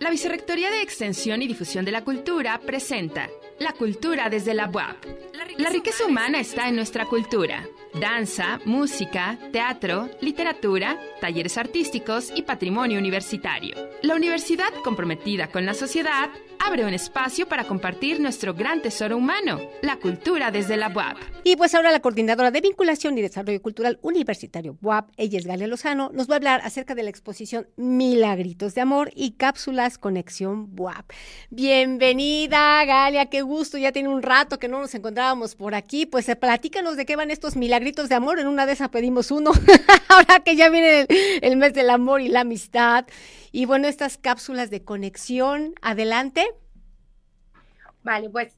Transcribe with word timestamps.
La 0.00 0.10
Vicerrectoría 0.10 0.70
de 0.70 0.82
Extensión 0.82 1.40
y 1.40 1.48
Difusión 1.48 1.86
de 1.86 1.92
la 1.92 2.04
Cultura 2.04 2.60
presenta 2.60 3.30
La 3.58 3.72
Cultura 3.72 4.28
desde 4.28 4.52
la 4.52 4.68
UAP. 4.68 5.06
La 5.56 5.70
riqueza 5.70 6.04
humana 6.04 6.38
está 6.38 6.68
en 6.68 6.76
nuestra 6.76 7.06
cultura. 7.06 7.66
Danza, 7.98 8.60
música, 8.66 9.38
teatro, 9.50 10.10
literatura, 10.20 11.00
talleres 11.22 11.56
artísticos 11.56 12.30
y 12.36 12.42
patrimonio 12.42 12.98
universitario. 12.98 13.76
La 14.02 14.14
universidad 14.14 14.74
comprometida 14.84 15.46
con 15.46 15.64
la 15.64 15.72
sociedad 15.72 16.28
abre 16.64 16.84
un 16.84 16.94
espacio 16.94 17.48
para 17.48 17.64
compartir 17.64 18.20
nuestro 18.20 18.54
gran 18.54 18.82
tesoro 18.82 19.16
humano, 19.16 19.60
la 19.80 19.96
cultura 19.96 20.50
desde 20.52 20.76
la 20.76 20.88
UAP. 20.88 21.16
Y 21.42 21.56
pues 21.56 21.74
ahora 21.74 21.90
la 21.90 22.00
coordinadora 22.00 22.52
de 22.52 22.60
vinculación 22.60 23.18
y 23.18 23.22
desarrollo 23.22 23.60
cultural 23.60 23.98
universitario 24.02 24.78
UAP, 24.80 25.10
ella 25.16 25.38
es 25.38 25.46
Galia 25.46 25.66
Lozano, 25.66 26.10
nos 26.14 26.30
va 26.30 26.34
a 26.34 26.36
hablar 26.36 26.60
acerca 26.64 26.94
de 26.94 27.02
la 27.02 27.10
exposición 27.10 27.66
Milagritos 27.76 28.74
de 28.74 28.80
Amor 28.80 29.10
y 29.16 29.32
Cápsulas 29.32 29.98
Conexión 29.98 30.70
UAP. 30.78 31.10
Bienvenida 31.50 32.84
Galia, 32.84 33.26
qué 33.26 33.42
gusto, 33.42 33.76
ya 33.76 33.90
tiene 33.90 34.08
un 34.08 34.22
rato 34.22 34.60
que 34.60 34.68
no 34.68 34.78
nos 34.78 34.94
encontrábamos 34.94 35.56
por 35.56 35.74
aquí, 35.74 36.06
pues 36.06 36.28
eh, 36.28 36.36
platícanos 36.36 36.96
de 36.96 37.06
qué 37.06 37.16
van 37.16 37.32
estos 37.32 37.56
milagritos 37.56 38.08
de 38.08 38.14
amor, 38.14 38.38
en 38.38 38.46
una 38.46 38.66
de 38.66 38.74
esas 38.74 38.90
pedimos 38.90 39.32
uno, 39.32 39.50
ahora 40.08 40.40
que 40.40 40.54
ya 40.54 40.68
viene 40.68 41.06
el 41.40 41.56
mes 41.56 41.74
del 41.74 41.90
amor 41.90 42.20
y 42.20 42.28
la 42.28 42.40
amistad. 42.40 43.04
Y 43.52 43.66
bueno, 43.66 43.86
estas 43.86 44.16
cápsulas 44.16 44.70
de 44.70 44.82
conexión, 44.82 45.74
adelante. 45.82 46.46
Vale, 48.02 48.30
pues 48.30 48.56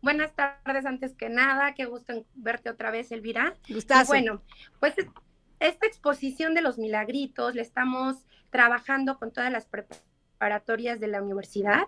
buenas 0.00 0.32
tardes 0.34 0.86
antes 0.86 1.14
que 1.14 1.28
nada, 1.28 1.74
qué 1.74 1.84
gusto 1.84 2.24
verte 2.36 2.70
otra 2.70 2.92
vez, 2.92 3.10
Elvira. 3.10 3.54
Gustazo. 3.68 4.06
bueno, 4.06 4.40
pues 4.78 4.94
esta 5.58 5.86
exposición 5.86 6.54
de 6.54 6.62
los 6.62 6.78
milagritos 6.78 7.56
la 7.56 7.62
estamos 7.62 8.24
trabajando 8.50 9.18
con 9.18 9.32
todas 9.32 9.50
las 9.50 9.66
preparatorias 9.66 11.00
de 11.00 11.08
la 11.08 11.22
universidad. 11.22 11.82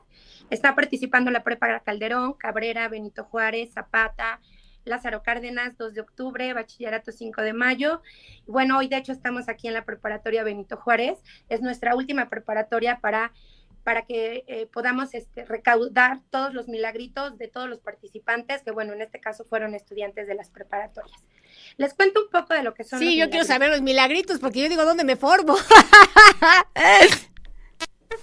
Está 0.50 0.74
participando 0.74 1.30
la 1.30 1.44
Prepa 1.44 1.78
Calderón, 1.80 2.32
Cabrera, 2.32 2.88
Benito 2.88 3.22
Juárez, 3.22 3.72
Zapata, 3.72 4.40
Lázaro 4.88 5.22
Cárdenas, 5.22 5.76
2 5.76 5.94
de 5.94 6.00
octubre, 6.00 6.52
Bachillerato 6.52 7.12
5 7.12 7.42
de 7.42 7.52
mayo. 7.52 8.02
Bueno, 8.46 8.78
hoy 8.78 8.88
de 8.88 8.96
hecho 8.96 9.12
estamos 9.12 9.48
aquí 9.48 9.68
en 9.68 9.74
la 9.74 9.84
preparatoria 9.84 10.42
Benito 10.42 10.76
Juárez. 10.76 11.18
Es 11.48 11.60
nuestra 11.60 11.94
última 11.94 12.28
preparatoria 12.28 12.98
para 13.00 13.32
para 13.84 14.02
que 14.02 14.44
eh, 14.48 14.68
podamos 14.70 15.14
este, 15.14 15.46
recaudar 15.46 16.20
todos 16.28 16.52
los 16.52 16.68
milagritos 16.68 17.38
de 17.38 17.48
todos 17.48 17.70
los 17.70 17.80
participantes, 17.80 18.60
que 18.62 18.70
bueno, 18.70 18.92
en 18.92 19.00
este 19.00 19.18
caso 19.18 19.46
fueron 19.46 19.74
estudiantes 19.74 20.26
de 20.26 20.34
las 20.34 20.50
preparatorias. 20.50 21.18
Les 21.78 21.94
cuento 21.94 22.22
un 22.22 22.28
poco 22.28 22.52
de 22.52 22.62
lo 22.62 22.74
que 22.74 22.84
son. 22.84 22.98
Sí, 22.98 23.16
yo 23.16 23.30
quiero 23.30 23.46
saber 23.46 23.70
los 23.70 23.80
milagritos, 23.80 24.40
porque 24.40 24.60
yo 24.60 24.68
digo, 24.68 24.84
¿dónde 24.84 25.04
me 25.04 25.16
formo? 25.16 25.56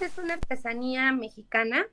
es 0.02 0.18
una 0.20 0.36
artesanía 0.36 1.12
mexicana 1.14 1.88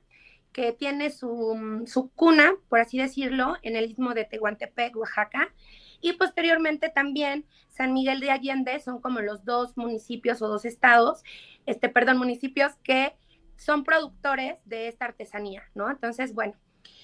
que 0.53 0.71
tiene 0.71 1.09
su, 1.09 1.83
su, 1.87 2.09
cuna, 2.11 2.53
por 2.69 2.79
así 2.79 2.97
decirlo, 2.99 3.57
en 3.63 3.75
el 3.75 3.89
istmo 3.89 4.13
de 4.13 4.25
Tehuantepec, 4.25 4.95
Oaxaca, 4.95 5.53
y 5.99 6.13
posteriormente 6.13 6.89
también 6.89 7.45
San 7.69 7.93
Miguel 7.93 8.19
de 8.19 8.31
Allende, 8.31 8.79
son 8.79 9.01
como 9.01 9.19
los 9.19 9.43
dos 9.45 9.75
municipios 9.75 10.41
o 10.41 10.47
dos 10.47 10.63
estados, 10.63 11.23
este, 11.65 11.89
perdón, 11.89 12.17
municipios 12.17 12.73
que 12.83 13.15
son 13.57 13.83
productores 13.83 14.57
de 14.65 14.87
esta 14.87 15.05
artesanía, 15.05 15.63
¿no? 15.73 15.89
Entonces, 15.89 16.33
bueno, 16.33 16.55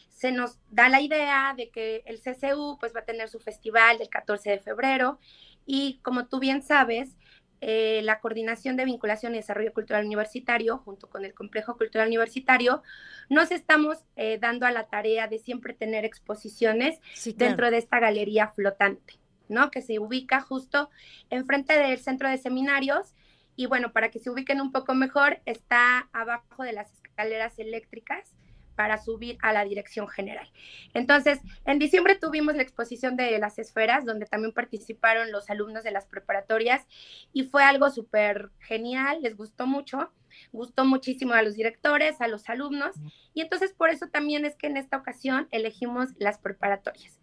se 0.09 0.31
nos 0.31 0.59
da 0.69 0.89
la 0.89 1.01
idea 1.01 1.53
de 1.55 1.69
que 1.69 2.03
el 2.05 2.19
CCU 2.19 2.77
pues 2.79 2.93
va 2.93 2.99
a 2.99 3.05
tener 3.05 3.29
su 3.29 3.39
festival 3.39 3.97
del 3.97 4.09
14 4.09 4.49
de 4.49 4.59
febrero 4.59 5.17
y 5.65 5.99
como 6.03 6.27
tú 6.27 6.39
bien 6.39 6.61
sabes, 6.61 7.15
eh, 7.61 8.01
la 8.03 8.19
Coordinación 8.19 8.77
de 8.77 8.85
Vinculación 8.85 9.33
y 9.33 9.37
Desarrollo 9.37 9.73
Cultural 9.73 10.05
Universitario, 10.05 10.77
junto 10.77 11.09
con 11.09 11.25
el 11.25 11.33
Complejo 11.33 11.77
Cultural 11.77 12.07
Universitario, 12.07 12.83
nos 13.29 13.51
estamos 13.51 13.97
eh, 14.15 14.37
dando 14.39 14.65
a 14.65 14.71
la 14.71 14.87
tarea 14.87 15.27
de 15.27 15.39
siempre 15.39 15.73
tener 15.73 16.05
exposiciones 16.05 16.99
dentro 17.35 17.69
de 17.69 17.77
esta 17.77 17.99
galería 17.99 18.47
flotante, 18.49 19.19
¿no? 19.47 19.71
Que 19.71 19.81
se 19.81 19.99
ubica 19.99 20.41
justo 20.41 20.89
enfrente 21.29 21.77
del 21.77 21.99
centro 21.99 22.29
de 22.29 22.37
seminarios. 22.37 23.15
Y 23.55 23.65
bueno, 23.65 23.91
para 23.91 24.09
que 24.09 24.19
se 24.19 24.29
ubiquen 24.29 24.61
un 24.61 24.71
poco 24.71 24.95
mejor, 24.95 25.41
está 25.45 26.09
abajo 26.13 26.63
de 26.63 26.73
las 26.73 26.93
escaleras 26.93 27.59
eléctricas 27.59 28.33
para 28.79 28.97
subir 28.97 29.37
a 29.41 29.51
la 29.51 29.65
dirección 29.65 30.07
general. 30.07 30.49
Entonces, 30.93 31.41
en 31.65 31.79
diciembre 31.79 32.15
tuvimos 32.15 32.55
la 32.55 32.61
exposición 32.61 33.17
de 33.17 33.37
las 33.37 33.59
esferas, 33.59 34.05
donde 34.05 34.25
también 34.25 34.53
participaron 34.53 35.33
los 35.33 35.49
alumnos 35.49 35.83
de 35.83 35.91
las 35.91 36.05
preparatorias 36.05 36.87
y 37.33 37.43
fue 37.43 37.61
algo 37.61 37.89
súper 37.89 38.51
genial, 38.59 39.17
les 39.21 39.35
gustó 39.35 39.67
mucho, 39.67 40.13
gustó 40.53 40.85
muchísimo 40.85 41.33
a 41.33 41.41
los 41.41 41.55
directores, 41.55 42.21
a 42.21 42.29
los 42.29 42.47
alumnos, 42.47 42.95
y 43.33 43.41
entonces 43.41 43.73
por 43.73 43.89
eso 43.89 44.07
también 44.07 44.45
es 44.45 44.55
que 44.55 44.67
en 44.67 44.77
esta 44.77 44.95
ocasión 44.95 45.49
elegimos 45.51 46.11
las 46.17 46.37
preparatorias 46.37 47.19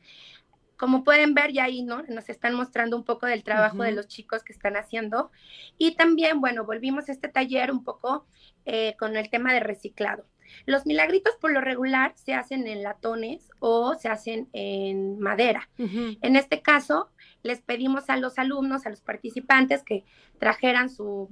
como 0.76 1.04
pueden 1.04 1.32
ver 1.32 1.52
ya 1.52 1.64
ahí, 1.64 1.82
¿no? 1.82 2.02
Nos 2.02 2.28
están 2.28 2.52
mostrando 2.52 2.98
un 2.98 3.04
poco 3.04 3.24
del 3.24 3.44
trabajo 3.44 3.82
de 3.82 3.92
los 3.92 4.08
chicos 4.08 4.44
que 4.44 4.52
están 4.52 4.76
haciendo. 4.76 5.30
Y 5.78 5.96
también, 5.96 6.42
bueno, 6.42 6.66
volvimos 6.66 7.08
a 7.08 7.12
este 7.12 7.28
taller 7.28 7.70
un 7.70 7.82
poco 7.82 8.26
eh, 8.66 8.94
con 8.98 9.16
el 9.16 9.30
tema 9.30 9.54
de 9.54 9.60
reciclado. 9.60 10.26
Los 10.64 10.86
milagritos 10.86 11.34
por 11.40 11.52
lo 11.52 11.60
regular 11.60 12.12
se 12.16 12.34
hacen 12.34 12.66
en 12.66 12.82
latones 12.82 13.50
o 13.58 13.94
se 13.94 14.08
hacen 14.08 14.48
en 14.52 15.18
madera. 15.18 15.68
En 15.78 16.36
este 16.36 16.62
caso, 16.62 17.10
les 17.42 17.60
pedimos 17.60 18.10
a 18.10 18.16
los 18.16 18.38
alumnos, 18.38 18.86
a 18.86 18.90
los 18.90 19.00
participantes 19.00 19.82
que 19.82 20.04
trajeran 20.38 20.90
su 20.90 21.28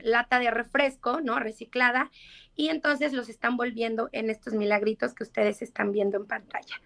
lata 0.00 0.38
de 0.38 0.50
refresco, 0.50 1.20
¿no? 1.20 1.38
Reciclada, 1.38 2.10
y 2.54 2.68
entonces 2.68 3.12
los 3.12 3.28
están 3.28 3.56
volviendo 3.56 4.08
en 4.12 4.30
estos 4.30 4.54
milagritos 4.54 5.14
que 5.14 5.24
ustedes 5.24 5.62
están 5.62 5.92
viendo 5.92 6.16
en 6.16 6.26
pantalla. 6.26 6.80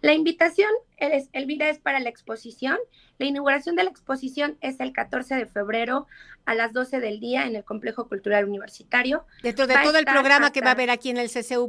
La 0.00 0.12
invitación, 0.12 0.70
es, 0.96 1.28
Elvira, 1.32 1.68
es 1.68 1.78
para 1.78 1.98
la 1.98 2.08
exposición. 2.08 2.78
La 3.18 3.26
inauguración 3.26 3.74
de 3.74 3.84
la 3.84 3.90
exposición 3.90 4.56
es 4.60 4.78
el 4.80 4.92
14 4.92 5.34
de 5.34 5.46
febrero 5.46 6.06
a 6.44 6.54
las 6.54 6.72
12 6.72 7.00
del 7.00 7.18
día 7.18 7.46
en 7.46 7.56
el 7.56 7.64
Complejo 7.64 8.08
Cultural 8.08 8.44
Universitario. 8.44 9.24
Dentro 9.42 9.66
de 9.66 9.74
todo 9.82 9.98
el 9.98 10.04
programa 10.04 10.52
que 10.52 10.60
va 10.60 10.68
a 10.68 10.72
haber 10.72 10.90
aquí 10.90 11.10
en 11.10 11.18
el 11.18 11.28
CCU. 11.28 11.68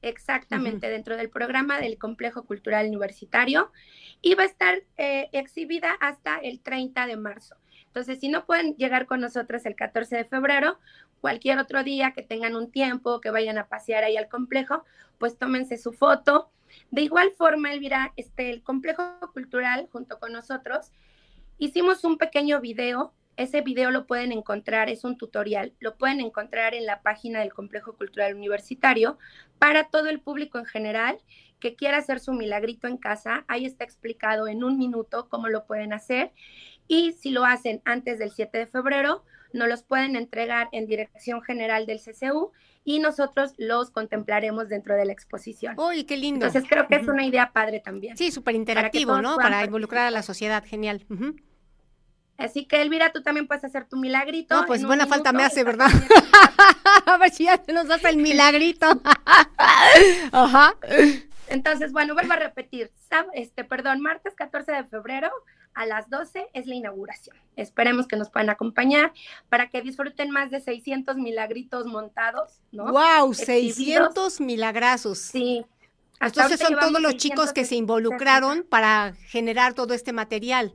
Exactamente, 0.00 0.88
dentro 0.88 1.16
del 1.16 1.30
programa 1.30 1.78
del 1.78 1.98
Complejo 1.98 2.44
Cultural 2.44 2.86
Universitario. 2.86 3.70
Y 4.22 4.34
va 4.34 4.44
a 4.44 4.46
estar 4.46 4.82
eh, 4.96 5.28
exhibida 5.32 5.92
hasta 6.00 6.38
el 6.38 6.60
30 6.60 7.06
de 7.06 7.16
marzo. 7.16 7.56
Entonces, 7.86 8.18
si 8.18 8.28
no 8.28 8.44
pueden 8.44 8.74
llegar 8.76 9.06
con 9.06 9.20
nosotros 9.20 9.64
el 9.66 9.76
14 9.76 10.16
de 10.16 10.24
febrero, 10.24 10.78
cualquier 11.20 11.58
otro 11.58 11.84
día 11.84 12.12
que 12.12 12.22
tengan 12.22 12.56
un 12.56 12.70
tiempo, 12.70 13.20
que 13.20 13.30
vayan 13.30 13.58
a 13.58 13.68
pasear 13.68 14.04
ahí 14.04 14.16
al 14.16 14.28
complejo, 14.28 14.84
pues 15.18 15.38
tómense 15.38 15.78
su 15.78 15.92
foto 15.92 16.50
de 16.90 17.02
igual 17.02 17.32
forma, 17.36 17.72
Elvira, 17.72 18.12
este, 18.16 18.50
el 18.50 18.62
Complejo 18.62 19.04
Cultural, 19.32 19.88
junto 19.90 20.18
con 20.18 20.32
nosotros, 20.32 20.92
hicimos 21.58 22.04
un 22.04 22.18
pequeño 22.18 22.60
video. 22.60 23.12
Ese 23.36 23.62
video 23.62 23.90
lo 23.90 24.06
pueden 24.06 24.30
encontrar, 24.30 24.88
es 24.88 25.02
un 25.02 25.16
tutorial, 25.16 25.72
lo 25.80 25.96
pueden 25.96 26.20
encontrar 26.20 26.72
en 26.72 26.86
la 26.86 27.02
página 27.02 27.40
del 27.40 27.52
Complejo 27.52 27.96
Cultural 27.96 28.34
Universitario 28.34 29.18
para 29.58 29.84
todo 29.84 30.08
el 30.08 30.20
público 30.20 30.58
en 30.58 30.66
general 30.66 31.18
que 31.58 31.74
quiera 31.74 31.98
hacer 31.98 32.20
su 32.20 32.32
milagrito 32.32 32.86
en 32.86 32.96
casa. 32.96 33.44
Ahí 33.48 33.64
está 33.64 33.82
explicado 33.82 34.46
en 34.46 34.62
un 34.62 34.78
minuto 34.78 35.28
cómo 35.28 35.48
lo 35.48 35.66
pueden 35.66 35.92
hacer. 35.92 36.32
Y 36.86 37.12
si 37.12 37.30
lo 37.30 37.44
hacen 37.44 37.80
antes 37.84 38.18
del 38.20 38.30
7 38.30 38.56
de 38.56 38.66
febrero, 38.66 39.24
nos 39.54 39.68
los 39.68 39.82
pueden 39.84 40.16
entregar 40.16 40.68
en 40.72 40.86
dirección 40.86 41.40
general 41.42 41.86
del 41.86 42.00
CCU 42.00 42.50
y 42.84 42.98
nosotros 42.98 43.54
los 43.56 43.90
contemplaremos 43.90 44.68
dentro 44.68 44.96
de 44.96 45.06
la 45.06 45.12
exposición. 45.12 45.78
¡Uy, 45.78 46.04
qué 46.04 46.16
lindo! 46.16 46.46
Entonces 46.46 46.68
creo 46.68 46.86
que 46.88 46.96
es 46.96 47.08
una 47.08 47.24
idea 47.24 47.52
padre 47.52 47.80
también. 47.80 48.16
Sí, 48.16 48.30
súper 48.30 48.56
interactivo, 48.56 49.22
¿no? 49.22 49.36
Para 49.36 49.64
involucrar 49.64 50.06
a 50.06 50.10
la 50.10 50.22
sociedad, 50.22 50.64
genial. 50.66 51.06
Así 52.36 52.66
que 52.66 52.82
Elvira, 52.82 53.12
tú 53.12 53.22
también 53.22 53.46
puedes 53.46 53.64
hacer 53.64 53.86
tu 53.86 53.96
milagrito. 53.96 54.60
No, 54.60 54.66
pues 54.66 54.84
buena 54.84 55.06
falta 55.06 55.32
me 55.32 55.44
hace, 55.44 55.62
¿verdad? 55.62 55.86
a 57.06 57.16
ver 57.16 57.30
si 57.30 57.44
ya 57.44 57.58
te 57.58 57.72
nos 57.72 57.88
hace 57.88 58.08
el 58.08 58.16
milagrito. 58.16 58.86
Ajá. 60.32 60.74
Entonces, 61.46 61.92
bueno, 61.92 62.14
vuelvo 62.14 62.32
a 62.32 62.36
repetir. 62.36 62.90
Este, 63.34 63.62
perdón, 63.62 64.00
martes 64.00 64.34
14 64.34 64.72
de 64.72 64.84
febrero 64.84 65.30
a 65.74 65.86
las 65.86 66.08
12 66.10 66.48
es 66.52 66.66
la 66.66 66.74
inauguración. 66.74 67.36
Esperemos 67.56 68.06
que 68.06 68.16
nos 68.16 68.30
puedan 68.30 68.50
acompañar 68.50 69.12
para 69.48 69.68
que 69.68 69.82
disfruten 69.82 70.30
más 70.30 70.50
de 70.50 70.60
600 70.60 71.16
milagritos 71.16 71.86
montados, 71.86 72.60
¿no? 72.72 72.86
¡Wow! 72.92 73.34
600 73.34 74.40
milagrazos. 74.40 75.18
Sí. 75.18 75.64
Entonces 76.20 76.60
son 76.60 76.78
todos 76.78 77.00
los 77.00 77.16
chicos 77.16 77.52
que 77.52 77.64
se 77.64 77.74
involucraron 77.74 78.64
para 78.68 79.14
generar 79.28 79.74
todo 79.74 79.94
este 79.94 80.12
material. 80.12 80.72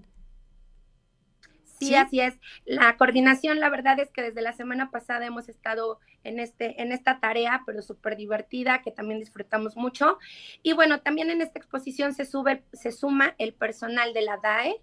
Sí, 1.79 1.95
así 1.95 2.19
es. 2.19 2.37
La 2.65 2.97
coordinación, 2.97 3.59
la 3.59 3.69
verdad 3.69 3.99
es 3.99 4.09
que 4.11 4.21
desde 4.21 4.41
la 4.41 4.51
semana 4.51 4.91
pasada 4.91 5.25
hemos 5.25 5.47
estado 5.47 5.99
en, 6.25 6.39
este, 6.39 6.81
en 6.81 6.91
esta 6.91 7.19
tarea, 7.21 7.63
pero 7.65 7.81
súper 7.81 8.17
divertida, 8.17 8.81
que 8.81 8.91
también 8.91 9.19
disfrutamos 9.19 9.77
mucho. 9.77 10.17
Y 10.61 10.73
bueno, 10.73 10.99
también 10.99 11.29
en 11.29 11.41
esta 11.41 11.57
exposición 11.57 12.13
se, 12.13 12.25
sube, 12.25 12.63
se 12.73 12.91
suma 12.91 13.33
el 13.37 13.53
personal 13.53 14.13
de 14.13 14.21
la 14.21 14.37
DAE, 14.37 14.81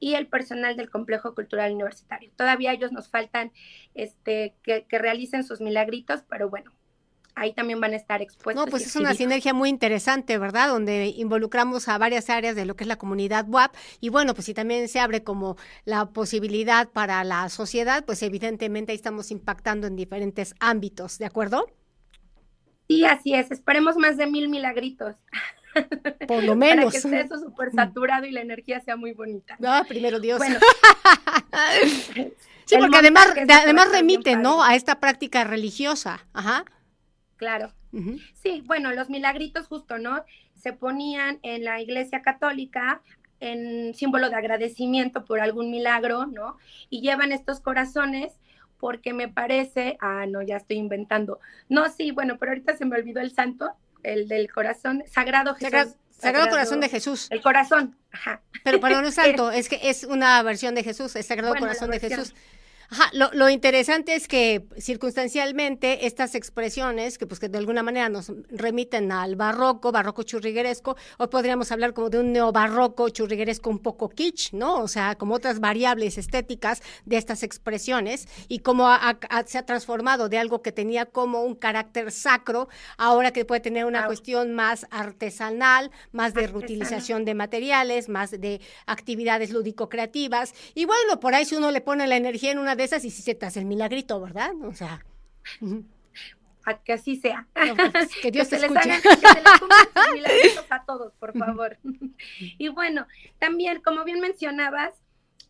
y 0.00 0.14
el 0.14 0.26
personal 0.26 0.76
del 0.76 0.90
Complejo 0.90 1.34
Cultural 1.34 1.72
Universitario. 1.72 2.30
Todavía 2.36 2.72
ellos 2.72 2.92
nos 2.92 3.08
faltan 3.08 3.52
este, 3.94 4.54
que, 4.62 4.84
que 4.88 4.98
realicen 4.98 5.44
sus 5.44 5.60
milagritos, 5.60 6.22
pero 6.28 6.50
bueno, 6.50 6.72
ahí 7.36 7.52
también 7.52 7.80
van 7.80 7.92
a 7.92 7.96
estar 7.96 8.22
expuestos. 8.22 8.64
No, 8.64 8.70
pues 8.70 8.86
es 8.86 8.96
una 8.96 9.14
sinergia 9.14 9.52
muy 9.54 9.68
interesante, 9.68 10.38
¿verdad? 10.38 10.68
Donde 10.70 11.06
involucramos 11.16 11.86
a 11.88 11.98
varias 11.98 12.28
áreas 12.30 12.56
de 12.56 12.64
lo 12.64 12.74
que 12.74 12.84
es 12.84 12.88
la 12.88 12.96
comunidad 12.96 13.46
WAP 13.48 13.74
y 14.00 14.08
bueno, 14.08 14.34
pues 14.34 14.46
si 14.46 14.54
también 14.54 14.88
se 14.88 14.98
abre 14.98 15.22
como 15.22 15.56
la 15.84 16.06
posibilidad 16.06 16.88
para 16.88 17.22
la 17.24 17.48
sociedad, 17.50 18.04
pues 18.04 18.22
evidentemente 18.22 18.92
ahí 18.92 18.96
estamos 18.96 19.30
impactando 19.30 19.86
en 19.86 19.96
diferentes 19.96 20.54
ámbitos, 20.58 21.18
¿de 21.18 21.26
acuerdo? 21.26 21.66
Sí, 22.88 23.04
así 23.04 23.34
es. 23.34 23.50
Esperemos 23.50 23.96
más 23.96 24.16
de 24.16 24.26
mil 24.26 24.48
milagritos. 24.48 25.16
Por 26.26 26.44
lo 26.44 26.56
menos. 26.56 26.86
Para 26.86 26.90
que 26.90 26.96
esté 26.96 27.20
eso 27.20 27.38
súper 27.38 27.72
saturado 27.72 28.26
y 28.26 28.30
la 28.30 28.40
energía 28.40 28.80
sea 28.80 28.96
muy 28.96 29.12
bonita. 29.12 29.56
No, 29.58 29.84
primero 29.86 30.20
Dios. 30.20 30.38
Bueno. 30.38 30.58
sí, 32.64 32.76
porque 32.78 32.96
además, 32.96 33.34
además 33.48 33.90
remite, 33.90 34.36
¿no? 34.36 34.62
A 34.62 34.74
esta 34.74 35.00
práctica 35.00 35.44
religiosa. 35.44 36.26
Ajá. 36.32 36.64
Claro. 37.36 37.72
Sí, 38.34 38.62
bueno, 38.66 38.92
los 38.92 39.08
milagritos 39.08 39.68
justo, 39.68 39.98
¿no? 39.98 40.22
Se 40.54 40.74
ponían 40.74 41.38
en 41.42 41.64
la 41.64 41.80
iglesia 41.80 42.20
católica 42.20 43.00
en 43.40 43.94
símbolo 43.94 44.28
de 44.28 44.36
agradecimiento 44.36 45.24
por 45.24 45.40
algún 45.40 45.70
milagro, 45.70 46.26
¿no? 46.26 46.58
Y 46.90 47.00
llevan 47.00 47.32
estos 47.32 47.60
corazones 47.60 48.34
porque 48.78 49.12
me 49.12 49.28
parece, 49.28 49.96
ah, 50.00 50.26
no, 50.26 50.42
ya 50.42 50.56
estoy 50.56 50.76
inventando. 50.76 51.40
No, 51.68 51.88
sí, 51.88 52.10
bueno, 52.10 52.36
pero 52.38 52.52
ahorita 52.52 52.76
se 52.76 52.84
me 52.84 52.96
olvidó 52.96 53.20
el 53.20 53.32
santo, 53.32 53.72
el 54.06 54.28
del 54.28 54.50
corazón, 54.50 55.02
Sagrado 55.10 55.54
Jesús. 55.54 55.94
Sagrado, 56.18 56.48
Corazón 56.48 56.80
de 56.80 56.88
Jesús. 56.88 57.26
El 57.30 57.42
corazón, 57.42 57.94
ajá. 58.10 58.40
Pero, 58.64 58.80
pero 58.80 59.02
no 59.02 59.08
es 59.08 59.14
santo, 59.16 59.50
es 59.50 59.68
que 59.68 59.90
es 59.90 60.04
una 60.04 60.42
versión 60.42 60.74
de 60.74 60.82
Jesús, 60.82 61.14
el 61.16 61.24
Sagrado 61.24 61.54
Corazón 61.56 61.90
de 61.90 62.00
Jesús. 62.00 62.34
Ajá, 62.88 63.10
lo, 63.12 63.30
lo, 63.32 63.48
interesante 63.48 64.14
es 64.14 64.28
que 64.28 64.66
circunstancialmente 64.78 66.06
estas 66.06 66.36
expresiones, 66.36 67.18
que 67.18 67.26
pues 67.26 67.40
que 67.40 67.48
de 67.48 67.58
alguna 67.58 67.82
manera 67.82 68.08
nos 68.08 68.32
remiten 68.48 69.10
al 69.10 69.34
barroco, 69.34 69.90
barroco 69.90 70.22
churrigueresco, 70.22 70.96
hoy 71.18 71.26
podríamos 71.26 71.72
hablar 71.72 71.94
como 71.94 72.10
de 72.10 72.20
un 72.20 72.32
neobarroco 72.32 73.08
churrigueresco 73.08 73.70
un 73.70 73.80
poco 73.80 74.08
kitsch, 74.08 74.52
¿no? 74.52 74.76
O 74.76 74.88
sea, 74.88 75.16
como 75.16 75.34
otras 75.34 75.58
variables 75.58 76.16
estéticas 76.16 76.80
de 77.04 77.16
estas 77.16 77.42
expresiones 77.42 78.28
y 78.46 78.60
cómo 78.60 78.88
se 79.46 79.58
ha 79.58 79.66
transformado 79.66 80.28
de 80.28 80.38
algo 80.38 80.62
que 80.62 80.70
tenía 80.70 81.06
como 81.06 81.42
un 81.42 81.56
carácter 81.56 82.12
sacro, 82.12 82.68
ahora 82.98 83.32
que 83.32 83.44
puede 83.44 83.60
tener 83.60 83.84
una 83.84 84.06
cuestión 84.06 84.54
más 84.54 84.86
artesanal, 84.90 85.90
más 86.12 86.34
de 86.34 86.46
reutilización 86.46 87.24
de 87.24 87.34
materiales, 87.34 88.08
más 88.08 88.30
de 88.30 88.60
actividades 88.86 89.50
lúdico-creativas. 89.50 90.54
Y 90.74 90.84
bueno, 90.84 91.18
por 91.18 91.34
ahí 91.34 91.44
si 91.44 91.56
uno 91.56 91.72
le 91.72 91.80
pone 91.80 92.06
la 92.06 92.16
energía 92.16 92.52
en 92.52 92.58
una 92.58 92.75
de 92.76 92.84
esas 92.84 93.04
y 93.04 93.10
si 93.10 93.22
se 93.22 93.34
te 93.34 93.46
hace 93.46 93.60
el 93.60 93.66
milagrito, 93.66 94.20
¿verdad? 94.20 94.52
O 94.62 94.74
sea. 94.74 95.04
que 96.84 96.92
así 96.92 97.16
sea. 97.16 97.46
Pues, 97.54 98.14
que 98.20 98.30
Dios 98.30 98.48
te 98.50 98.56
escuche. 98.56 98.80
que 98.80 99.16
se 99.16 99.42
les 99.42 99.60
cumplan 99.60 100.66
a 100.70 100.84
todos, 100.84 101.12
por 101.14 101.36
favor. 101.36 101.78
y 102.58 102.68
bueno, 102.68 103.06
también, 103.38 103.80
como 103.80 104.04
bien 104.04 104.20
mencionabas, 104.20 104.94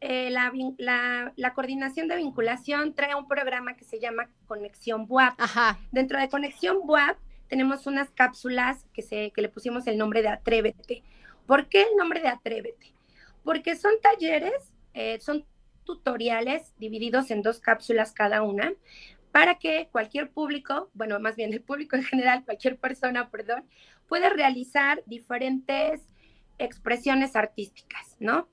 eh, 0.01 0.29
la, 0.31 0.53
la, 0.77 1.33
la, 1.37 1.55
coordinación 1.55 2.07
de 2.07 2.17
vinculación 2.17 2.95
trae 2.95 3.15
un 3.15 3.27
programa 3.27 3.77
que 3.77 3.85
se 3.85 3.99
llama 3.99 4.29
Conexión 4.47 5.07
BUAP. 5.07 5.35
Ajá. 5.39 5.79
Dentro 5.91 6.19
de 6.19 6.29
Conexión 6.29 6.81
BUAP 6.85 7.17
tenemos 7.49 7.87
unas 7.87 8.11
cápsulas 8.11 8.85
que, 8.93 9.03
se, 9.03 9.31
que 9.31 9.41
le 9.41 9.49
pusimos 9.49 9.87
el 9.87 9.97
nombre 9.97 10.23
de 10.23 10.29
Atrévete. 10.29 11.03
¿Por 11.47 11.69
qué 11.69 11.83
el 11.83 11.97
nombre 11.97 12.21
de 12.21 12.29
Atrévete? 12.29 12.93
Porque 13.43 13.77
son 13.77 13.93
talleres, 14.03 14.73
eh, 14.95 15.19
son 15.21 15.47
tutoriales 15.87 16.75
divididos 16.79 17.31
en 17.31 17.41
dos 17.41 17.61
cápsulas 17.61 18.13
cada 18.13 18.43
una 18.43 18.75
para 19.33 19.59
que 19.59 19.89
cualquier 19.91 20.31
público, 20.31 20.91
bueno, 20.93 21.19
más 21.21 21.37
bien 21.37 21.53
el 21.55 21.63
público 21.63 21.97
en 21.97 22.03
general, 22.03 22.45
cualquier 22.45 22.77
persona, 22.77 23.31
perdón, 23.31 23.65
pueda 24.09 24.29
realizar 24.29 25.03
diferentes 25.07 26.03
expresiones 26.59 27.37
artísticas, 27.37 28.17
¿no? 28.19 28.49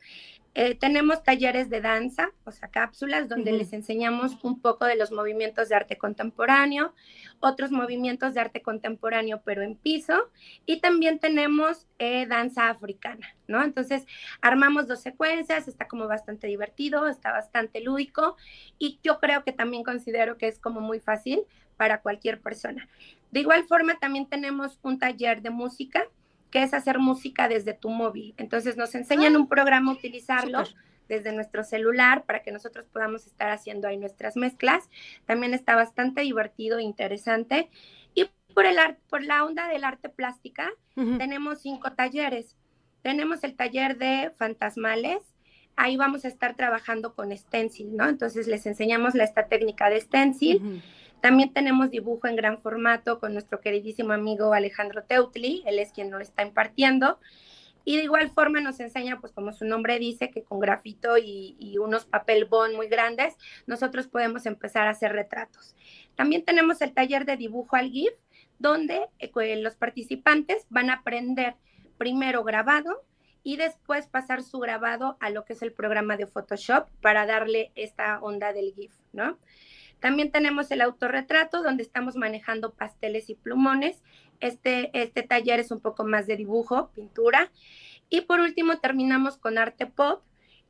Eh, 0.56 0.76
tenemos 0.76 1.24
talleres 1.24 1.70
de 1.72 1.82
danza, 1.82 2.32
o 2.46 2.52
sea, 2.52 2.68
cápsulas, 2.68 3.28
donde 3.28 3.52
les 3.52 3.74
enseñamos 3.74 4.38
un 4.44 4.62
poco 4.62 4.86
de 4.86 4.96
los 4.96 5.12
movimientos 5.12 5.68
de 5.68 5.76
arte 5.76 5.98
contemporáneo, 5.98 6.94
otros 7.40 7.72
movimientos 7.72 8.36
de 8.36 8.42
arte 8.42 8.62
contemporáneo, 8.62 9.42
pero 9.44 9.64
en 9.64 9.76
piso, 9.76 10.30
y 10.68 10.80
también 10.80 11.18
tenemos 11.18 11.88
eh, 11.98 12.28
danza 12.28 12.70
africana, 12.70 13.36
¿no? 13.48 13.64
Entonces, 13.64 14.06
armamos 14.42 14.88
dos 14.88 15.02
secuencias, 15.02 15.68
está 15.68 15.88
como 15.88 16.08
bastante 16.08 16.46
divertido, 16.46 17.08
está 17.08 17.32
bastante 17.32 17.82
lúdico, 17.82 18.38
y 18.78 19.00
yo 19.02 19.20
creo 19.20 19.44
que 19.44 19.54
también 19.54 19.84
considero 19.84 20.38
que 20.38 20.48
es 20.48 20.60
como 20.60 20.82
muy 20.82 21.00
fácil 21.00 21.42
para 21.78 22.02
cualquier 22.02 22.40
persona. 22.42 22.88
De 23.32 23.40
igual 23.40 23.64
forma, 23.64 23.98
también 23.98 24.28
tenemos 24.28 24.78
un 24.84 25.00
taller 25.00 25.42
de 25.42 25.50
música, 25.50 26.08
que 26.54 26.62
es 26.62 26.76
hacer 26.76 27.00
música 27.00 27.48
desde 27.48 27.74
tu 27.74 27.90
móvil. 27.90 28.36
Entonces 28.38 28.78
nos 28.78 28.94
enseñan 28.94 29.36
ah, 29.36 29.40
un 29.40 29.48
programa 29.48 29.90
a 29.90 29.96
utilizarlo 29.96 30.62
desde 31.10 31.32
nuestro 31.32 31.64
celular 31.64 32.26
para 32.26 32.44
que 32.44 32.52
nosotros 32.52 32.86
podamos 32.94 33.26
estar 33.26 33.50
haciendo 33.50 33.88
ahí 33.88 33.98
nuestras 33.98 34.36
mezclas. 34.36 34.88
También 35.26 35.56
está 35.56 35.76
bastante 35.76 36.22
divertido 36.22 36.78
e 36.78 36.84
interesante. 36.84 37.72
Y 38.14 38.30
por, 38.54 38.68
el 38.68 38.78
por 39.10 39.24
la 39.24 39.44
onda 39.44 39.68
del 39.68 39.84
arte 39.84 40.10
plástica, 40.10 40.70
tenemos 40.94 41.62
cinco 41.62 41.94
talleres. 41.94 42.56
Tenemos 43.02 43.44
el 43.44 43.56
taller 43.56 43.98
de 43.98 44.32
fantasmales, 44.38 45.24
ahí 45.75 45.98
vamos 45.98 46.25
a 46.25 46.28
estar 46.28 46.56
trabajando 46.56 47.14
con 47.16 47.36
stencil, 47.36 47.96
¿no? 47.96 48.08
Entonces 48.08 48.48
les 48.48 48.66
enseñamos 48.66 49.16
la, 49.16 49.24
esta 49.24 49.48
técnica 49.48 49.90
de 49.90 50.02
stencil. 50.02 50.81
También 51.22 51.54
tenemos 51.54 51.90
dibujo 51.90 52.28
en 52.28 52.36
gran 52.36 52.62
formato 52.62 53.20
con 53.20 53.34
nuestro 53.34 53.62
queridísimo 53.62 54.12
amigo 54.14 54.54
Alejandro 54.54 55.04
Teutli, 55.04 55.64
él 55.66 55.80
es 55.80 55.92
quien 55.92 56.10
nos 56.10 56.22
está 56.22 56.44
impartiendo. 56.44 57.18
Y 57.86 57.98
de 57.98 58.04
igual 58.04 58.30
forma 58.30 58.62
nos 58.62 58.80
enseña, 58.80 59.20
pues 59.20 59.34
como 59.34 59.52
su 59.52 59.66
nombre 59.66 60.00
dice, 60.00 60.30
que 60.30 60.44
con 60.44 60.60
grafito 60.60 61.18
y, 61.18 61.78
unos 61.80 62.06
papel 62.06 62.46
bond 62.46 62.75
muy 62.75 62.88
grandes, 62.88 63.36
nosotros 63.68 64.08
podemos 64.08 64.46
empezar 64.46 64.88
a 64.88 64.92
hacer 64.92 65.12
retratos. 65.12 65.75
También 66.16 66.46
tenemos 66.46 66.81
el 66.81 66.94
taller 66.94 67.25
de 67.25 67.36
dibujo 67.36 67.75
al 67.75 67.90
GIF, 67.90 68.14
donde 68.60 69.02
eh, 69.20 69.56
los 69.58 69.75
participantes 69.75 70.66
van 70.70 70.90
a 70.90 70.96
aprender 70.96 71.56
primero 71.98 72.44
grabado 72.44 73.04
y 73.44 73.57
después 73.57 74.07
pasar 74.07 74.42
su 74.42 74.60
grabado 74.60 75.18
a 75.19 75.30
lo 75.30 75.44
que 75.45 75.54
es 75.54 75.62
el 75.62 75.74
programa 75.74 76.18
de 76.18 76.28
Photoshop 76.28 76.88
para 77.01 77.25
darle 77.25 77.72
esta 77.75 78.19
onda 78.22 78.54
del 78.54 78.74
GIF, 78.74 78.94
¿no? 79.12 79.38
También 80.00 80.31
tenemos 80.31 80.69
el 80.72 80.81
autorretrato, 80.81 81.63
donde 81.63 81.84
estamos 81.84 82.16
manejando 82.18 82.74
pasteles 82.74 83.29
y 83.29 83.36
plumones. 83.36 84.03
Este, 84.41 84.89
este 84.94 85.24
taller 85.24 85.62
es 85.62 85.72
un 85.72 85.79
poco 85.79 86.03
más 86.03 86.27
de 86.27 86.36
dibujo, 86.36 86.89
pintura. 86.94 87.51
Y 88.10 88.22
por 88.22 88.41
último, 88.41 88.79
terminamos 88.79 89.38
con 89.38 89.58
arte 89.58 89.86
pop. 89.86 90.22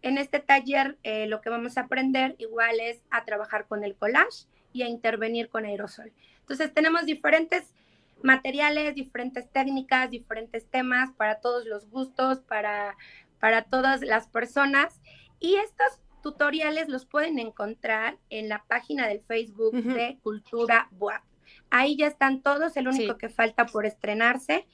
En 0.03 0.19
este 0.19 0.39
taller 0.39 1.00
eh, 1.01 1.25
lo 1.25 1.41
que 1.41 1.50
vamos 1.50 1.77
a 1.77 1.81
aprender 1.81 2.36
igual 2.38 2.79
es 2.79 3.01
a 3.09 3.25
trabajar 3.25 3.65
con 3.67 3.83
el 3.83 3.95
collage 3.95 4.45
y 4.71 4.83
a 4.83 4.88
intervenir 4.88 5.50
con 5.50 5.65
aerosol. 5.65 6.12
Entonces 6.41 6.71
tenemos 6.71 7.05
diferentes 7.05 7.74
materiales, 8.22 8.96
diferentes 8.96 9.50
técnicas, 9.51 10.10
diferentes 10.10 10.65
temas 10.65 11.12
para 11.13 11.39
todos 11.39 11.65
los 11.65 11.89
gustos, 11.89 12.39
para, 12.39 12.96
para 13.39 13.63
todas 13.63 14.01
las 14.01 14.27
personas. 14.27 15.01
Y 15.39 15.55
estos 15.55 16.00
tutoriales 16.22 16.88
los 16.88 17.05
pueden 17.05 17.38
encontrar 17.38 18.17
en 18.29 18.50
la 18.50 18.63
página 18.63 19.08
del 19.08 19.22
Facebook 19.22 19.74
de 19.74 20.17
Cultura 20.24 20.88
WAP. 20.98 21.22
Ahí 21.70 21.98
ya 21.98 22.08
están 22.08 22.41
todos, 22.41 22.77
el 22.77 22.88
único 22.88 23.17
que 23.17 23.29
falta 23.29 23.65
por 23.65 23.86
estrenarse 23.86 24.65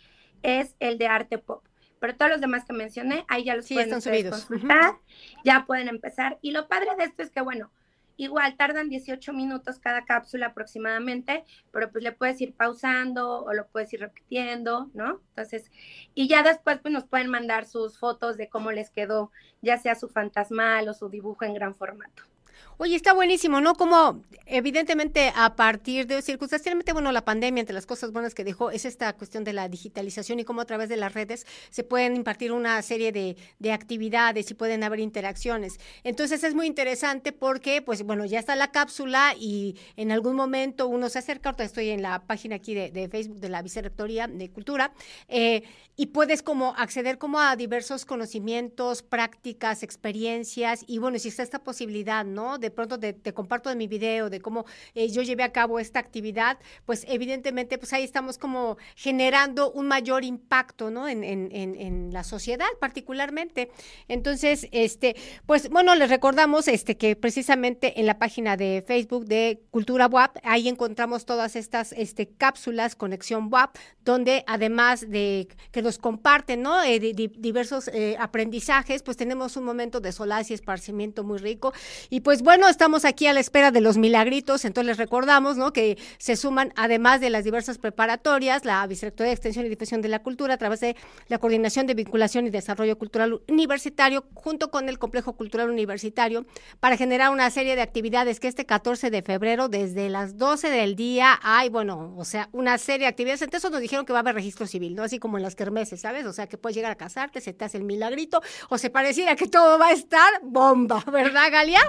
es 0.44 0.76
el 0.80 0.98
de 0.98 1.08
arte 1.08 1.38
pop. 1.38 1.64
Pero 2.00 2.16
todos 2.16 2.32
los 2.32 2.42
demás 2.42 2.66
que 2.66 2.74
mencioné, 2.74 3.26
ahí 3.28 3.44
ya 3.44 3.56
los 3.56 3.68
pueden 3.68 3.90
consultar, 3.90 4.96
ya 5.44 5.66
pueden 5.66 5.88
empezar. 5.90 6.38
Y 6.42 6.52
lo 6.52 6.68
padre 6.68 6.90
de 6.98 7.06
esto 7.06 7.24
es 7.24 7.32
que, 7.32 7.42
bueno, 7.42 7.72
Igual 8.20 8.58
tardan 8.58 8.90
18 8.90 9.32
minutos 9.32 9.80
cada 9.80 10.04
cápsula 10.04 10.48
aproximadamente, 10.48 11.46
pero 11.72 11.90
pues 11.90 12.04
le 12.04 12.12
puedes 12.12 12.42
ir 12.42 12.54
pausando 12.54 13.46
o 13.46 13.54
lo 13.54 13.68
puedes 13.70 13.94
ir 13.94 14.02
repitiendo, 14.02 14.90
¿no? 14.94 15.22
Entonces, 15.30 15.72
y 16.16 16.28
ya 16.28 16.44
después 16.44 16.80
pues 16.82 16.94
nos 16.94 17.06
pueden 17.06 17.30
mandar 17.30 17.66
sus 17.66 17.98
fotos 17.98 18.36
de 18.36 18.50
cómo 18.50 18.74
les 18.74 18.90
quedó, 18.92 19.32
ya 19.62 19.78
sea 19.78 19.96
su 19.96 20.10
fantasmal 20.10 20.90
o 20.90 20.94
su 20.94 21.08
dibujo 21.08 21.46
en 21.46 21.54
gran 21.54 21.76
formato. 21.76 22.29
Oye, 22.78 22.96
está 22.96 23.14
buenísimo, 23.14 23.60
¿no? 23.60 23.76
Como 23.76 24.24
evidentemente 24.46 25.34
a 25.36 25.56
partir 25.58 26.08
de 26.08 26.22
circunstancias, 26.22 26.74
bueno, 26.94 27.12
la 27.12 27.26
pandemia, 27.26 27.60
entre 27.60 27.74
las 27.74 27.86
cosas 27.86 28.14
buenas 28.14 28.34
que 28.34 28.46
dejó, 28.46 28.72
es 28.72 28.86
esta 28.86 29.12
cuestión 29.14 29.44
de 29.44 29.52
la 29.52 29.68
digitalización 29.68 30.40
y 30.40 30.46
cómo 30.46 30.62
a 30.62 30.66
través 30.66 30.88
de 30.88 30.96
las 30.96 31.14
redes 31.14 31.46
se 31.72 31.84
pueden 31.84 32.16
impartir 32.16 32.54
una 32.54 32.82
serie 32.82 33.12
de, 33.12 33.36
de 33.60 33.72
actividades 33.74 34.50
y 34.50 34.54
pueden 34.54 34.84
haber 34.84 35.02
interacciones. 35.02 35.78
Entonces 36.06 36.42
es 36.46 36.56
muy 36.56 36.68
interesante 36.68 37.34
porque, 37.34 37.82
pues 37.82 38.04
bueno, 38.04 38.24
ya 38.24 38.40
está 38.40 38.56
la 38.56 38.72
cápsula 38.72 39.36
y 39.38 39.76
en 39.98 40.14
algún 40.14 40.38
momento 40.38 40.88
uno 40.88 41.10
se 41.10 41.20
acerca, 41.20 41.50
ahorita 41.50 41.66
estoy 41.66 41.90
en 41.90 42.02
la 42.02 42.24
página 42.26 42.56
aquí 42.56 42.74
de, 42.74 42.92
de 42.92 43.10
Facebook 43.10 43.40
de 43.42 43.50
la 43.50 43.62
Vicerrectoría 43.62 44.28
de 44.28 44.50
Cultura, 44.52 44.94
eh, 45.28 45.64
y 45.98 46.08
puedes 46.08 46.42
como 46.44 46.74
acceder 46.78 47.18
como 47.18 47.42
a 47.42 47.58
diversos 47.58 48.06
conocimientos, 48.06 49.04
prácticas, 49.04 49.84
experiencias, 49.84 50.86
y 50.88 50.98
bueno, 51.00 51.20
si 51.20 51.28
está 51.28 51.44
esta 51.44 51.60
posibilidad, 51.60 52.24
¿no? 52.24 52.49
De 52.58 52.72
pronto 52.72 53.00
te, 53.00 53.34
comparto 53.34 53.70
de 53.70 53.76
mi 53.76 53.88
video 53.88 54.30
de 54.30 54.42
cómo 54.42 54.66
eh, 54.96 55.10
yo 55.10 55.22
llevé 55.22 55.44
a 55.44 55.52
cabo 55.52 55.80
esta 55.80 56.00
actividad, 56.00 56.58
pues 56.86 57.06
evidentemente, 57.08 57.78
pues 57.78 57.94
ahí 57.94 58.04
estamos 58.04 58.38
como 58.38 58.78
generando 58.96 59.72
un 59.72 59.88
mayor 59.88 60.24
impacto, 60.24 60.90
¿no? 60.90 61.08
En, 61.08 61.24
en, 61.24 61.50
en, 61.54 62.10
la 62.14 62.24
sociedad 62.24 62.68
particularmente. 62.80 63.70
Entonces, 64.08 64.68
este, 64.72 65.16
pues 65.46 65.70
bueno, 65.70 65.94
les 65.96 66.10
recordamos 66.10 66.68
este 66.68 66.98
que 66.98 67.16
precisamente 67.16 68.00
en 68.00 68.06
la 68.06 68.18
página 68.18 68.58
de 68.58 68.84
Facebook 68.86 69.26
de 69.26 69.62
Cultura 69.70 70.08
WAP, 70.08 70.38
ahí 70.44 70.68
encontramos 70.68 71.26
todas 71.26 71.56
estas 71.56 71.92
este, 71.94 72.30
cápsulas, 72.30 72.96
Conexión 72.96 73.50
WAP, 73.52 73.76
donde 74.04 74.44
además 74.48 75.10
de 75.10 75.48
que 75.72 75.82
nos 75.82 75.98
comparten, 75.98 76.62
¿no? 76.62 76.82
Eh, 76.84 77.00
diversos 77.00 77.90
eh, 77.90 78.16
aprendizajes, 78.20 79.04
pues 79.04 79.18
tenemos 79.18 79.58
un 79.58 79.64
momento 79.64 80.00
de 80.00 80.12
solaz 80.12 80.50
y 80.50 80.54
esparcimiento 80.54 81.24
muy 81.24 81.38
rico. 81.38 81.74
Y 82.10 82.22
pues 82.22 82.39
bueno, 82.42 82.68
estamos 82.70 83.06
aquí 83.06 83.28
a 83.28 83.34
la 83.34 83.40
espera 83.40 83.72
de 83.72 83.82
los 83.82 83.98
milagritos, 83.98 84.66
entonces 84.66 84.88
les 84.88 84.98
recordamos. 84.98 85.58
Que 85.74 85.98
se 86.18 86.36
suman, 86.36 86.74
además 86.76 87.22
de 87.22 87.30
las 87.30 87.44
diversas 87.44 87.78
preparatorias, 87.78 88.66
la 88.66 88.86
Vicerrectoría 88.88 89.30
de 89.30 89.34
Extensión 89.34 89.66
y 89.66 89.70
Difusión 89.70 90.02
de 90.02 90.08
la 90.08 90.20
Cultura, 90.20 90.54
a 90.54 90.58
través 90.58 90.80
de 90.80 90.96
la 91.28 91.38
Coordinación 91.38 91.86
de 91.88 91.94
Vinculación 91.94 92.48
y 92.48 92.50
Desarrollo 92.50 92.98
Cultural 92.98 93.42
Universitario, 93.48 94.26
junto 94.34 94.72
con 94.72 94.90
el 94.90 95.00
Complejo 95.00 95.34
Cultural 95.34 95.70
Universitario, 95.70 96.46
para 96.80 96.98
generar 96.98 97.32
una 97.32 97.50
serie 97.50 97.76
de 97.76 97.82
actividades 97.82 98.40
que 98.40 98.48
este 98.48 98.66
14 98.66 99.10
de 99.10 99.22
febrero, 99.22 99.70
desde 99.70 100.10
las 100.10 100.38
12 100.38 100.70
del 100.70 100.96
día, 100.96 101.40
hay, 101.42 101.70
bueno, 101.70 102.16
o 102.18 102.26
sea, 102.26 102.50
una 102.52 102.78
serie 102.78 103.06
de 103.06 103.08
actividades. 103.08 103.42
Entonces 103.42 103.70
nos 103.70 103.82
dijeron 103.82 104.06
que 104.06 104.14
va 104.14 104.20
a 104.20 104.22
haber 104.22 104.36
registro 104.36 104.68
civil, 104.68 104.96
¿no? 104.96 105.04
Así 105.04 105.20
como 105.20 105.38
en 105.38 105.44
las 105.44 105.56
kermeses, 105.56 106.02
¿sabes? 106.02 106.26
O 106.26 106.34
sea, 106.34 106.48
que 106.48 106.58
puedes 106.58 106.76
llegar 106.76 106.92
a 106.92 106.96
casarte, 106.96 107.42
se 107.42 107.54
te 107.54 107.66
hace 107.66 107.78
el 107.78 107.84
milagrito, 107.84 108.42
o 108.70 108.78
se 108.78 108.90
pareciera 108.90 109.36
que 109.36 109.48
todo 109.48 109.78
va 109.78 109.88
a 109.88 109.92
estar 109.94 110.30
bomba, 110.44 111.04
¿verdad, 111.12 111.52
Galia? 111.52 111.82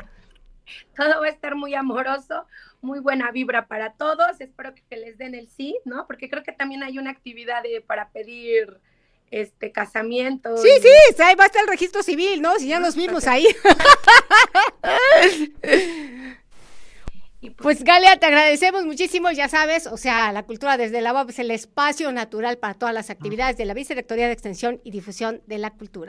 Todo 0.97 1.21
va 1.21 1.27
a 1.27 1.31
estar 1.31 1.55
muy 1.55 1.75
amoroso, 1.75 2.47
muy 2.81 3.01
buena 3.01 3.31
vibra 3.31 3.67
para 3.67 3.93
todos. 3.93 4.41
Espero 4.41 4.75
que 4.75 4.97
les 4.97 5.19
den 5.19 5.35
el 5.35 5.49
sí, 5.49 5.79
¿no? 5.85 6.07
Porque 6.07 6.29
creo 6.29 6.43
que 6.43 6.53
también 6.53 6.83
hay 6.83 6.99
una 6.99 7.11
actividad 7.11 7.63
de, 7.63 7.81
para 7.81 8.11
pedir 8.11 8.81
este 9.31 9.71
casamiento. 9.73 10.57
Sí, 10.57 10.69
sí, 10.81 11.23
ahí 11.23 11.35
va 11.37 11.45
a 11.45 11.47
estar 11.47 11.63
el 11.63 11.69
registro 11.69 12.03
civil, 12.03 12.43
¿no? 12.43 12.59
Si 12.59 12.69
ya 12.69 12.81
nos 12.81 12.97
vimos 12.97 13.27
ahí. 13.27 13.47
Pues, 17.41 17.55
pues 17.57 17.85
Galia, 17.85 18.19
te 18.19 18.27
agradecemos 18.27 18.85
muchísimo, 18.85 19.31
ya 19.31 19.49
sabes, 19.49 19.87
o 19.87 19.97
sea, 19.97 20.31
la 20.31 20.43
cultura 20.43 20.77
desde 20.77 21.01
la 21.01 21.15
UAP 21.15 21.31
es 21.31 21.39
el 21.39 21.51
espacio 21.51 22.13
natural 22.13 22.59
para 22.59 22.75
todas 22.75 22.95
las 22.95 23.09
actividades 23.09 23.57
de 23.57 23.65
la 23.65 23.73
Vicerrectoría 23.73 24.27
de 24.27 24.33
Extensión 24.33 24.79
y 24.85 24.91
Difusión 24.91 25.41
de 25.47 25.57
la 25.57 25.71
Cultura. 25.71 25.91